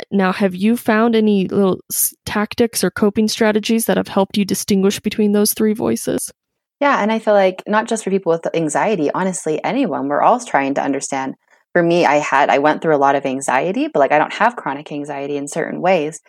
[0.10, 1.80] Now, have you found any little
[2.26, 6.32] tactics or coping strategies that have helped you distinguish between those three voices?
[6.80, 10.40] Yeah, and I feel like not just for people with anxiety, honestly, anyone, we're all
[10.40, 11.36] trying to understand.
[11.74, 14.34] For me, I had, I went through a lot of anxiety, but like I don't
[14.34, 16.22] have chronic anxiety in certain ways.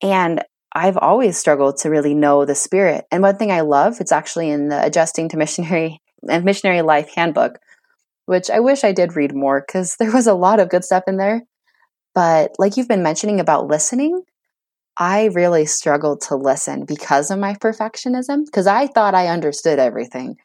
[0.00, 0.42] And
[0.78, 3.04] I've always struggled to really know the spirit.
[3.10, 7.12] And one thing I love, it's actually in the Adjusting to Missionary and Missionary Life
[7.14, 7.58] Handbook,
[8.26, 11.02] which I wish I did read more because there was a lot of good stuff
[11.08, 11.42] in there.
[12.14, 14.22] But like you've been mentioning about listening,
[14.96, 20.36] I really struggled to listen because of my perfectionism because I thought I understood everything.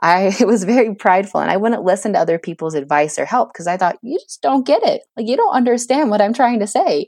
[0.00, 3.66] I was very prideful and I wouldn't listen to other people's advice or help because
[3.66, 5.02] I thought, you just don't get it.
[5.16, 7.06] Like, you don't understand what I'm trying to say.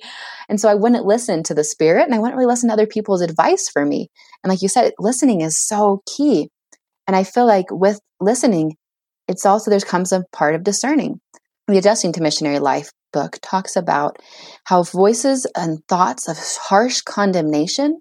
[0.48, 2.86] And so I wouldn't listen to the spirit and I wouldn't really listen to other
[2.86, 4.10] people's advice for me.
[4.42, 6.48] And like you said, listening is so key.
[7.06, 8.76] And I feel like with listening,
[9.28, 11.20] it's also, there comes a part of discerning.
[11.68, 14.18] The Adjusting to Missionary Life book talks about
[14.64, 18.00] how voices and thoughts of harsh condemnation,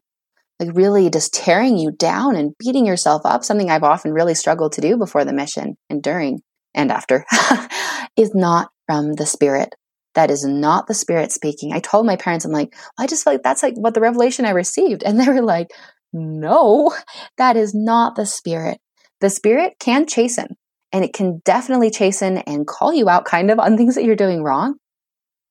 [0.59, 4.73] like really just tearing you down and beating yourself up, something I've often really struggled
[4.73, 6.41] to do before the mission and during
[6.73, 7.25] and after,
[8.17, 9.75] is not from the Spirit.
[10.13, 11.73] That is not the Spirit speaking.
[11.73, 14.45] I told my parents, I'm like, I just feel like that's like what the revelation
[14.45, 15.03] I received.
[15.03, 15.67] And they were like,
[16.13, 16.93] no,
[17.37, 18.79] that is not the Spirit.
[19.21, 20.55] The Spirit can chasten
[20.91, 24.15] and it can definitely chasten and call you out kind of on things that you're
[24.15, 24.75] doing wrong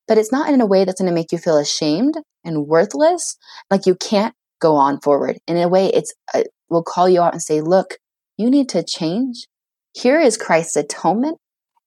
[0.06, 2.14] but it's not in a way that's going to make you feel ashamed
[2.44, 3.36] and worthless,
[3.70, 5.38] like you can't go on forward.
[5.46, 7.98] In a way, it's uh, will call you out and say, "Look,
[8.36, 9.46] you need to change.
[9.92, 11.38] Here is Christ's atonement,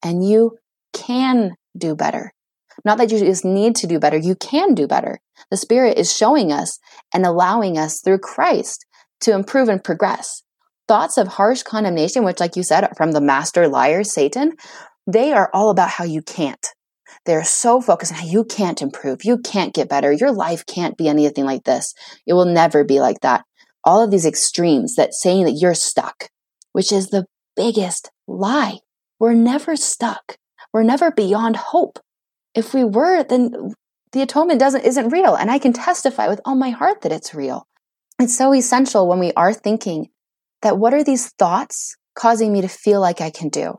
[0.02, 0.58] and you
[0.92, 2.32] can do better."
[2.84, 5.18] Not that you just need to do better, you can do better.
[5.50, 6.78] The Spirit is showing us
[7.12, 8.86] and allowing us through Christ
[9.20, 10.42] to improve and progress.
[10.86, 14.52] Thoughts of harsh condemnation, which, like you said, from the master liar, Satan,
[15.06, 16.66] they are all about how you can't.
[17.28, 20.96] They're so focused on how you can't improve, you can't get better, your life can't
[20.96, 21.92] be anything like this.
[22.26, 23.44] It will never be like that.
[23.84, 26.30] All of these extremes that saying that you're stuck,
[26.72, 28.78] which is the biggest lie.
[29.20, 30.38] We're never stuck.
[30.72, 31.98] We're never beyond hope.
[32.54, 33.74] If we were, then
[34.12, 35.34] the atonement doesn't isn't real.
[35.34, 37.68] And I can testify with all my heart that it's real.
[38.18, 40.08] It's so essential when we are thinking
[40.62, 43.74] that what are these thoughts causing me to feel like I can do?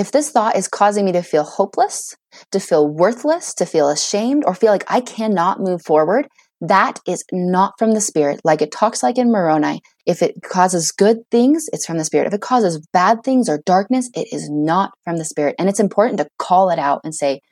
[0.00, 2.16] If this thought is causing me to feel hopeless,
[2.52, 6.26] to feel worthless, to feel ashamed, or feel like I cannot move forward,
[6.62, 8.40] that is not from the spirit.
[8.42, 9.82] Like it talks like in Moroni.
[10.06, 12.26] If it causes good things, it's from the spirit.
[12.28, 15.54] If it causes bad things or darkness, it is not from the spirit.
[15.58, 17.42] And it's important to call it out and say,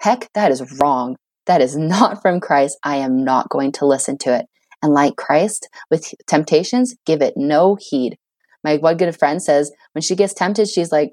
[0.00, 1.14] heck, that is wrong.
[1.46, 2.78] That is not from Christ.
[2.82, 4.46] I am not going to listen to it.
[4.82, 8.16] And like Christ with temptations, give it no heed.
[8.64, 11.10] My one good friend says when she gets tempted, she's like,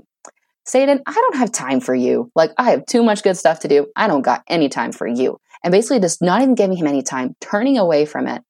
[0.70, 2.32] Satan, I don't have time for you.
[2.36, 3.88] Like, I have too much good stuff to do.
[3.96, 5.40] I don't got any time for you.
[5.64, 8.44] And basically, just not even giving him any time, turning away from it.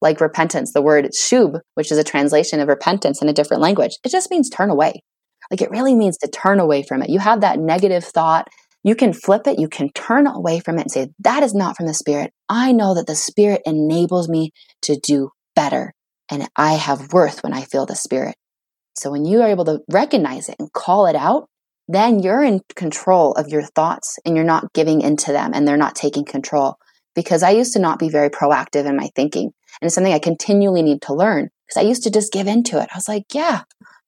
[0.00, 3.98] Like repentance, the word shub, which is a translation of repentance in a different language,
[4.02, 5.02] it just means turn away.
[5.50, 7.10] Like, it really means to turn away from it.
[7.10, 8.48] You have that negative thought,
[8.82, 11.76] you can flip it, you can turn away from it and say, That is not
[11.76, 12.32] from the Spirit.
[12.48, 14.52] I know that the Spirit enables me
[14.82, 15.92] to do better,
[16.30, 18.34] and I have worth when I feel the Spirit.
[18.94, 21.48] So when you are able to recognize it and call it out,
[21.88, 25.76] then you're in control of your thoughts and you're not giving into them and they're
[25.76, 26.76] not taking control.
[27.14, 29.44] Because I used to not be very proactive in my thinking.
[29.80, 32.80] And it's something I continually need to learn because I used to just give into
[32.80, 32.88] it.
[32.92, 33.62] I was like, yeah,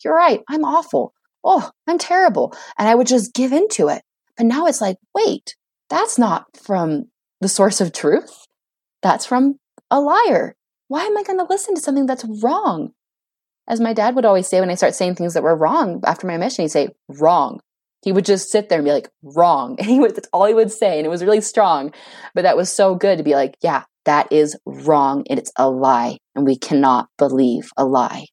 [0.05, 0.41] you're right.
[0.49, 1.15] I'm awful.
[1.43, 2.55] Oh, I'm terrible.
[2.79, 4.03] And I would just give into it.
[4.37, 5.57] But now it's like, wait,
[5.89, 7.07] that's not from
[7.41, 8.47] the source of truth.
[9.03, 9.59] That's from
[9.91, 10.57] a liar.
[10.89, 12.93] Why am I going to listen to something that's wrong?
[13.67, 16.27] As my dad would always say when I start saying things that were wrong after
[16.27, 17.61] my mission, he'd say, wrong.
[18.03, 19.77] He would just sit there and be like, wrong.
[19.79, 20.99] And he would, that's all he would say.
[20.99, 21.93] And it was really strong.
[22.35, 25.25] But that was so good to be like, yeah, that is wrong.
[25.29, 26.19] And it's a lie.
[26.35, 28.27] And we cannot believe a lie.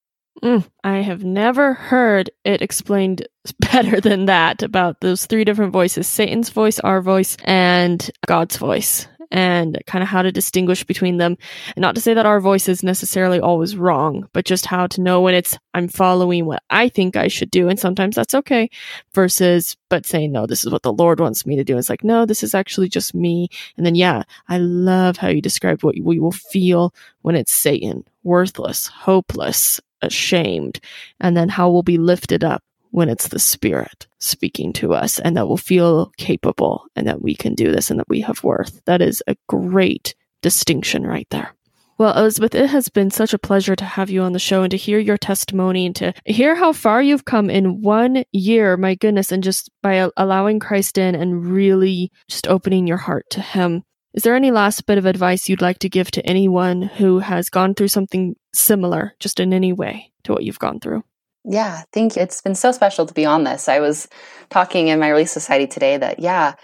[0.43, 3.27] Mm, I have never heard it explained
[3.71, 9.07] better than that about those three different voices Satan's voice, our voice, and God's voice
[9.31, 11.37] and kind of how to distinguish between them.
[11.75, 15.01] And not to say that our voice is necessarily always wrong, but just how to
[15.01, 17.67] know when it's I'm following what I think I should do.
[17.67, 18.69] And sometimes that's okay
[19.13, 21.77] versus, but saying, no, this is what the Lord wants me to do.
[21.77, 23.49] It's like, no, this is actually just me.
[23.77, 28.05] And then, yeah, I love how you described what we will feel when it's Satan,
[28.23, 30.79] worthless, hopeless, ashamed,
[31.19, 32.63] and then how we'll be lifted up
[32.95, 37.35] when it's the Spirit speaking to us and that we'll feel capable and that we
[37.35, 38.81] can do this and that we have worth.
[38.85, 41.53] That is a great distinction right there.
[41.97, 44.71] Well, Elizabeth, it has been such a pleasure to have you on the show and
[44.71, 48.77] to hear your testimony and to hear how far you've come in one year.
[48.77, 49.29] My goodness.
[49.29, 53.83] And just by allowing Christ in and really just opening your heart to Him.
[54.13, 57.49] Is there any last bit of advice you'd like to give to anyone who has
[57.49, 61.03] gone through something similar, just in any way, to what you've gone through?
[61.47, 62.23] Yeah, thank you.
[62.23, 63.69] It's been so special to be on this.
[63.69, 64.07] I was
[64.49, 66.55] talking in my Relief Society today that, yeah,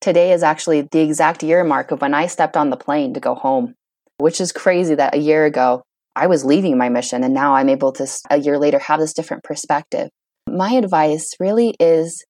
[0.00, 3.20] today is actually the exact year mark of when I stepped on the plane to
[3.20, 3.74] go home,
[4.18, 5.82] which is crazy that a year ago
[6.14, 9.12] I was leaving my mission and now I'm able to, a year later, have this
[9.12, 10.08] different perspective.
[10.48, 12.24] My advice really is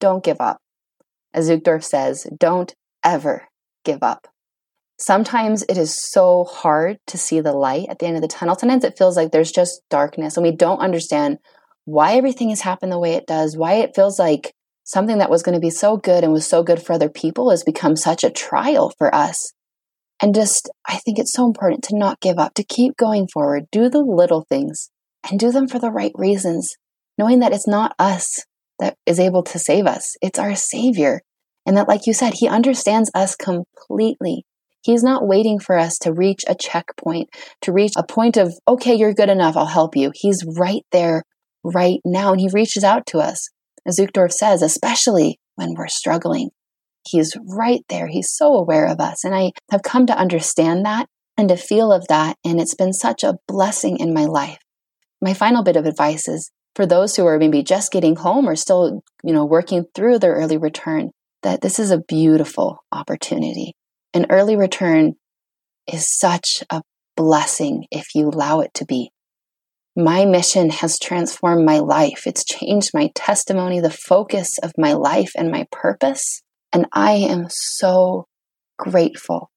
[0.00, 0.58] don't give up.
[1.34, 2.72] As Uchtdorf says, don't
[3.04, 3.48] ever
[3.84, 4.28] give up
[4.98, 8.56] sometimes it is so hard to see the light at the end of the tunnel.
[8.58, 11.38] Sometimes it feels like there's just darkness and we don't understand
[11.84, 15.42] why everything has happened the way it does, why it feels like something that was
[15.42, 18.24] going to be so good and was so good for other people has become such
[18.24, 19.52] a trial for us.
[20.20, 23.66] And just, I think it's so important to not give up, to keep going forward,
[23.70, 24.90] do the little things
[25.30, 26.76] and do them for the right reasons,
[27.16, 28.44] knowing that it's not us
[28.80, 31.20] that is able to save us, it's our Savior.
[31.66, 34.44] And that, like you said, He understands us completely.
[34.88, 37.28] He's not waiting for us to reach a checkpoint,
[37.60, 40.12] to reach a point of, okay, you're good enough, I'll help you.
[40.14, 41.24] He's right there
[41.62, 43.50] right now, and he reaches out to us.
[43.84, 46.48] As Uchtdorf says, especially when we're struggling.
[47.06, 48.06] He's right there.
[48.06, 49.24] He's so aware of us.
[49.24, 52.36] And I have come to understand that and to feel of that.
[52.42, 54.60] And it's been such a blessing in my life.
[55.20, 58.56] My final bit of advice is for those who are maybe just getting home or
[58.56, 61.10] still, you know, working through their early return,
[61.42, 63.74] that this is a beautiful opportunity
[64.14, 65.14] an early return
[65.92, 66.82] is such a
[67.16, 69.10] blessing if you allow it to be.
[69.96, 72.26] My mission has transformed my life.
[72.26, 76.42] It's changed my testimony, the focus of my life and my purpose.
[76.72, 78.26] And I am so
[78.78, 79.50] grateful.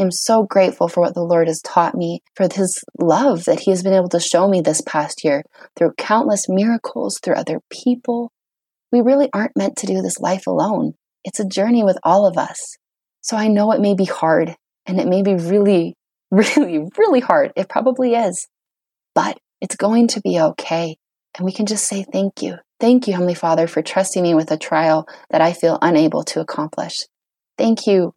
[0.00, 3.70] I'm so grateful for what the Lord has taught me, for His love that He
[3.70, 5.42] has been able to show me this past year
[5.76, 8.32] through countless miracles, through other people.
[8.90, 10.94] We really aren't meant to do this life alone.
[11.24, 12.76] It's a journey with all of us.
[13.24, 14.54] So I know it may be hard
[14.84, 15.96] and it may be really,
[16.30, 17.52] really, really hard.
[17.56, 18.46] It probably is,
[19.14, 20.98] but it's going to be okay.
[21.36, 22.56] And we can just say thank you.
[22.78, 26.40] Thank you, Heavenly Father, for trusting me with a trial that I feel unable to
[26.40, 26.98] accomplish.
[27.56, 28.12] Thank you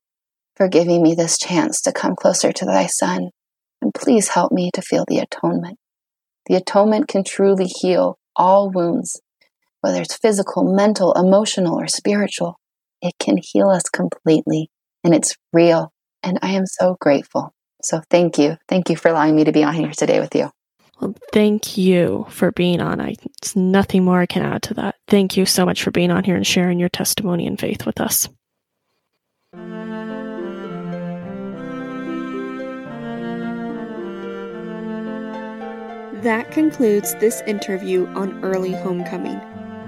[0.58, 3.30] for giving me this chance to come closer to thy Son.
[3.82, 5.78] And please help me to feel the atonement.
[6.48, 9.22] The atonement can truly heal all wounds,
[9.80, 12.60] whether it's physical, mental, emotional, or spiritual.
[13.02, 14.70] It can heal us completely
[15.08, 15.94] and it's real.
[16.22, 17.54] And I am so grateful.
[17.82, 18.58] So thank you.
[18.68, 20.52] Thank you for allowing me to be on here today with you.
[21.00, 23.00] Well, thank you for being on.
[23.00, 24.96] I, it's nothing more I can add to that.
[25.08, 28.02] Thank you so much for being on here and sharing your testimony and faith with
[28.02, 28.28] us.
[36.24, 39.40] That concludes this interview on early homecoming.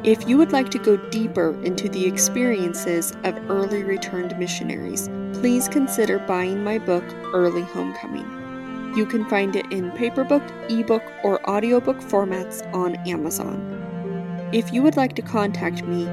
[0.03, 5.67] If you would like to go deeper into the experiences of early returned missionaries, please
[5.67, 8.93] consider buying my book, Early Homecoming.
[8.95, 13.59] You can find it in paperbook, ebook, or audiobook formats on Amazon.
[14.53, 16.05] If you would like to contact me,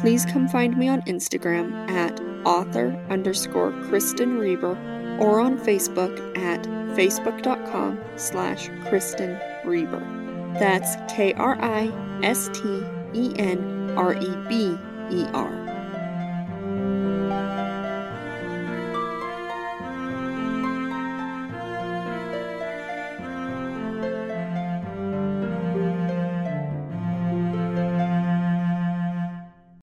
[0.00, 4.72] please come find me on Instagram at author underscore Kristen Reber
[5.20, 6.62] or on Facebook at
[6.96, 10.00] facebook.com slash Kristen Reber.
[10.58, 11.92] That's K R I
[12.22, 12.82] S T
[13.14, 13.64] E N
[13.96, 14.78] R E B
[15.10, 15.63] E R.